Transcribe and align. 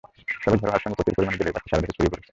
তবে 0.03 0.19
ঝোড়ো 0.41 0.57
হাওয়ার 0.69 0.83
সঙ্গে 0.83 0.95
প্রচুর 0.97 1.15
পরিমাণে 1.17 1.39
জলীয় 1.39 1.55
বাষ্প 1.55 1.67
সারা 1.69 1.81
দেশে 1.83 1.95
ছড়িয়ে 1.95 2.11
পড়েছে। 2.13 2.29